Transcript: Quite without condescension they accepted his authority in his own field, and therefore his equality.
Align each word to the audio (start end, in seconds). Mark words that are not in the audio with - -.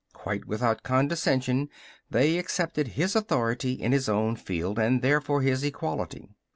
Quite 0.13 0.45
without 0.45 0.81
condescension 0.81 1.69
they 2.09 2.39
accepted 2.39 2.87
his 2.97 3.15
authority 3.15 3.73
in 3.73 3.91
his 3.91 4.09
own 4.09 4.35
field, 4.35 4.79
and 4.79 5.03
therefore 5.03 5.43
his 5.43 5.63
equality. 5.63 6.31